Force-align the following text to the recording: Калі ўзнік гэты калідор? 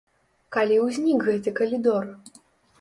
Калі 0.57 0.79
ўзнік 0.85 1.27
гэты 1.29 1.55
калідор? 1.63 2.13